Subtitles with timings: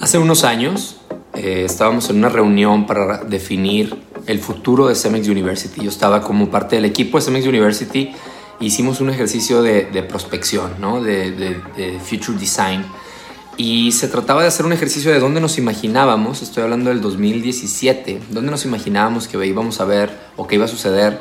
[0.00, 0.96] Hace unos años
[1.34, 5.82] eh, estábamos en una reunión para definir el futuro de Cemex University.
[5.82, 8.12] Yo estaba como parte del equipo de Cemex University.
[8.60, 11.02] Hicimos un ejercicio de, prospección, ¿no?
[11.02, 12.84] de, future design.
[13.56, 18.20] Y se trataba de hacer un ejercicio de dónde nos imaginábamos, estoy hablando del 2017,
[18.28, 21.18] dónde nos imaginábamos que íbamos a ver o que iba a suceder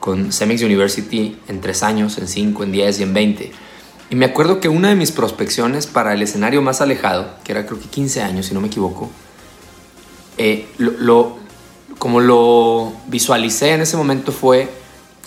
[0.00, 3.52] con Cemex University en tres años, en cinco, en diez y en veinte.
[4.10, 7.66] Y me acuerdo que una de mis prospecciones para el escenario más alejado, que era
[7.66, 9.10] creo que 15 años, si no me equivoco,
[10.36, 11.38] eh, lo,
[11.98, 14.68] como lo visualicé en ese momento fue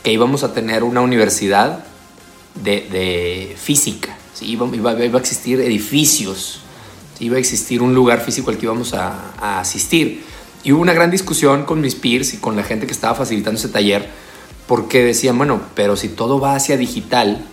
[0.03, 1.85] que íbamos a tener una universidad
[2.55, 4.45] de, física, ¿sí?
[4.52, 6.61] iba, iba, a existir edificios,
[7.19, 10.23] iba a existir un lugar físico al que íbamos a, a asistir.
[10.63, 13.59] Y hubo una gran discusión con mis peers y con la gente que estaba facilitando
[13.59, 14.09] ese taller,
[14.67, 17.45] porque decían, bueno, pero si todo va hacia digital,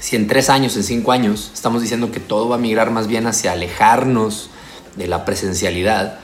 [0.00, 3.06] si en tres años, en cinco años, estamos diciendo que todo va a migrar más
[3.06, 4.50] bien hacia alejarnos
[4.96, 6.18] de la presencialidad,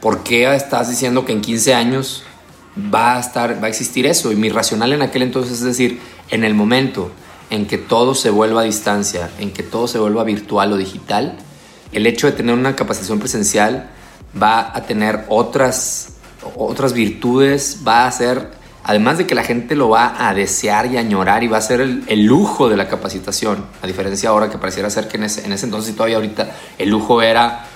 [0.00, 2.22] ¿por qué estás diciendo que en 15 años
[2.92, 4.32] va a, estar, va a existir eso?
[4.32, 6.00] Y mi racional en aquel entonces es decir,
[6.30, 7.10] en el momento
[7.50, 11.36] en que todo se vuelva a distancia, en que todo se vuelva virtual o digital,
[11.92, 13.90] el hecho de tener una capacitación presencial
[14.40, 16.14] va a tener otras,
[16.56, 18.50] otras virtudes, va a ser
[18.88, 21.80] además de que la gente lo va a desear y añorar y va a ser
[21.80, 25.92] el, lujo de la capacitación, a diferencia ahora que pareciera ser que en ese, entonces
[25.92, 27.66] y todavía ahorita el lujo era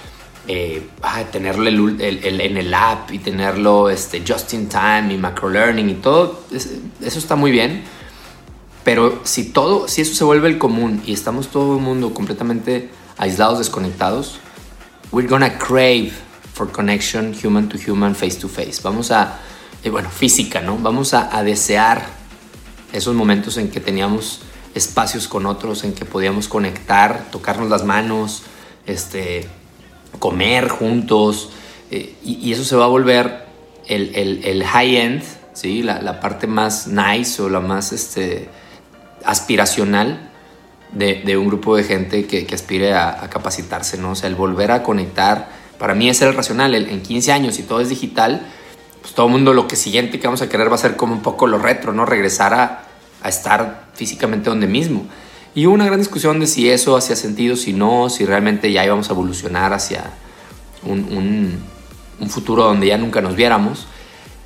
[0.46, 0.86] eh,
[1.32, 6.44] tenerlo en el app y tenerlo este, just in time y macro learning y todo,
[6.52, 7.82] eso está muy bien,
[8.84, 12.88] pero si todo, si eso se vuelve el común y estamos todo el mundo completamente
[13.18, 14.38] aislados, desconectados,
[15.10, 16.12] we're gonna crave
[16.54, 18.80] for connection human to human, face to face.
[18.80, 19.40] Vamos a
[19.88, 20.76] bueno, física, ¿no?
[20.76, 22.04] Vamos a, desear
[22.92, 24.40] esos momentos en que teníamos
[24.74, 28.42] espacios con otros, en que podíamos conectar, tocarnos las manos,
[28.86, 29.48] este,
[30.18, 31.50] comer juntos,
[31.90, 33.46] eh, y, eso se va a volver
[33.86, 35.22] el, high-end,
[35.54, 35.82] ¿sí?
[35.82, 38.50] La, parte más nice o la más este,
[39.24, 40.30] aspiracional
[40.92, 44.12] de, un grupo de gente que, aspire a, capacitarse, ¿no?
[44.12, 45.48] O sea, el volver a conectar,
[45.78, 48.46] para mí es el racional, en 15 años y todo es digital,
[49.00, 51.14] pues todo el mundo lo que siguiente que vamos a querer va a ser como
[51.14, 52.04] un poco lo retro, ¿no?
[52.04, 52.86] Regresar a,
[53.28, 55.04] estar físicamente donde mismo.
[55.54, 58.84] Y hubo una gran discusión de si eso hacía sentido, si no, si realmente ya
[58.84, 60.10] íbamos a evolucionar hacia
[60.84, 61.58] un,
[62.28, 63.86] futuro donde ya nunca nos viéramos.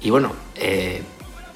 [0.01, 1.03] Y bueno, eh,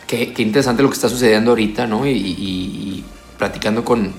[0.07, 2.07] qué, interesante lo que está sucediendo ahorita, ¿no?
[2.07, 3.05] Y,
[3.37, 4.15] platicando con,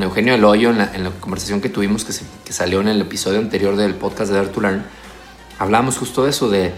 [0.00, 2.12] Eugenio Eloyo en la, en la conversación que tuvimos, que,
[2.44, 4.84] que, salió en el episodio anterior del podcast de Dare to Learn,
[5.58, 6.72] hablábamos justo de eso, de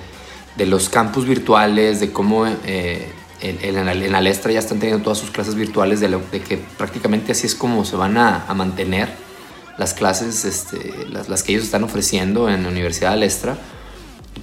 [0.58, 5.54] de los campus virtuales, de cómo eh, en, Alestra ya están teniendo todas sus clases
[5.54, 6.10] virtuales, de,
[6.42, 9.08] que prácticamente así es como se van a, mantener
[9.78, 13.56] las clases, este, las, que ellos están ofreciendo en la Universidad de Alestra.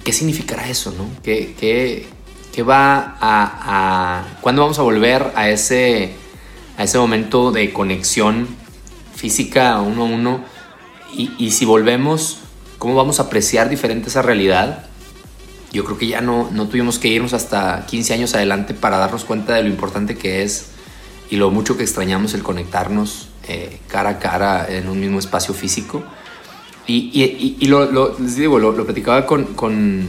[0.04, 0.94] ¿Qué significará eso?
[0.96, 1.06] No?
[1.22, 6.14] ¿Qué, qué, va a, ¿Cuándo vamos a volver a ese,
[6.78, 8.48] a ese momento de conexión
[9.14, 10.44] física uno a uno?
[11.14, 12.38] Y, y si volvemos,
[12.78, 14.86] ¿cómo vamos a apreciar diferente esa realidad?
[15.76, 19.24] Yo creo que ya no, no tuvimos que irnos hasta 15 años adelante para darnos
[19.24, 20.68] cuenta de lo importante que es
[21.28, 25.52] y lo mucho que extrañamos el conectarnos eh, cara a cara en un mismo espacio
[25.52, 26.02] físico.
[26.86, 30.06] Y, y, y lo, les digo, lo, platicaba con, con,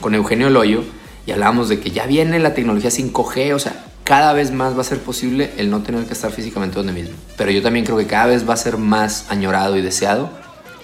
[0.00, 0.82] con, Eugenio Loyo
[1.24, 4.82] y hablábamos de que ya viene la tecnología 5G, o sea, cada vez más va
[4.82, 7.14] a ser posible el no tener que estar físicamente donde mismo.
[7.38, 10.30] Pero yo también creo que cada vez va a ser más añorado y deseado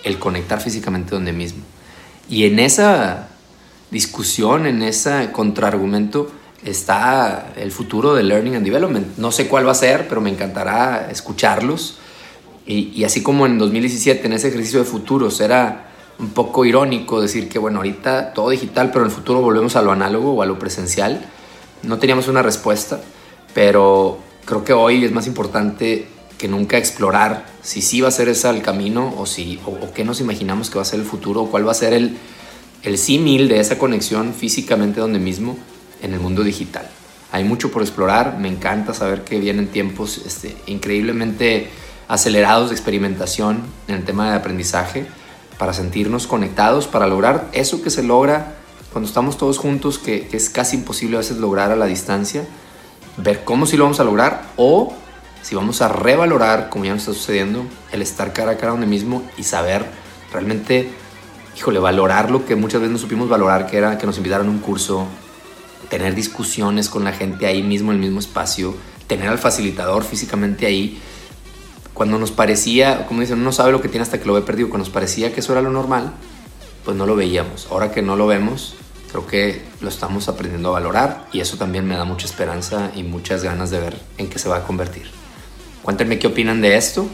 [0.05, 1.63] el conectar físicamente donde mismo.
[2.29, 3.29] Y en esa
[3.93, 6.31] discusión, en ese contraargumento,
[6.65, 9.19] está el futuro de Learning and Development.
[9.19, 11.99] No sé cuál va a ser, pero me encantará escucharlos.
[12.67, 17.49] Y, así como en 2017, en ese ejercicio de futuros, era un poco irónico decir
[17.49, 20.47] que, bueno, ahorita todo digital, pero en el futuro volvemos a lo análogo o a
[20.47, 21.27] lo presencial.
[21.83, 23.01] No teníamos una respuesta,
[23.53, 26.07] pero creo que hoy es más importante
[26.39, 30.05] que nunca explorar si sí va a ser ese el camino o, si, o qué
[30.05, 32.17] nos imaginamos que va a ser el futuro o cuál va a ser el,
[32.83, 35.57] el símil de esa conexión físicamente donde mismo
[36.03, 36.89] en el mundo digital.
[37.31, 41.71] Hay mucho por explorar, me encanta saber que vienen tiempos este, increíblemente
[42.09, 45.07] acelerados de experimentación en el tema de aprendizaje
[45.59, 48.57] para sentirnos conectados, para lograr eso que se logra
[48.93, 52.45] cuando estamos todos juntos, que, es casi imposible a veces lograr a la distancia,
[53.17, 54.93] ver cómo si lo vamos a lograr o
[55.41, 58.87] si vamos a revalorar, como ya nos está sucediendo, el estar cara a cara donde
[58.87, 59.87] mismo y saber
[60.31, 60.91] realmente
[61.57, 64.51] híjole, valorar lo que muchas veces no supimos valorar, que era que nos invitaran a
[64.51, 65.07] un curso,
[65.89, 68.75] tener discusiones con la gente ahí mismo, en el mismo espacio,
[69.07, 71.01] tener al facilitador físicamente ahí.
[71.95, 74.41] cuando nos parecía, como dicen, uno no sabe lo que tiene hasta que lo ve
[74.41, 76.15] perdido, cuando nos parecía que eso era lo normal,
[76.85, 77.69] pues no lo veíamos.
[77.71, 78.75] Ahora que no lo vemos,
[79.11, 83.03] creo que lo estamos aprendiendo a valorar y eso también me da mucha esperanza y
[83.03, 85.11] muchas ganas de ver en qué se va a convertir.
[85.83, 87.07] Cuéntenme qué opinan de esto